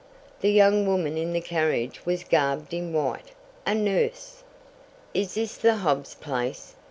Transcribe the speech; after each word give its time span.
The 0.39 0.49
young 0.49 0.87
woman 0.87 1.15
in 1.15 1.31
the 1.31 1.41
carriage 1.41 2.07
was 2.07 2.23
garbed 2.23 2.73
in 2.73 2.91
white 2.91 3.33
a 3.67 3.75
nurse. 3.75 4.41
"Is 5.13 5.35
this 5.35 5.55
the 5.57 5.75
Hobb's 5.75 6.15
place?" 6.15 6.73